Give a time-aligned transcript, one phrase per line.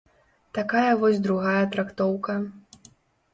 [0.57, 2.39] Такая вось другая трактоўка.